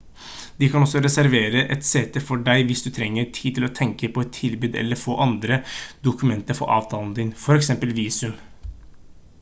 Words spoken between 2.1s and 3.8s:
for deg hvis du trenger tid til å